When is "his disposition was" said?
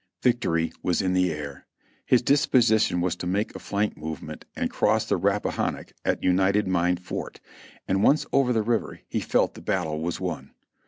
2.07-3.15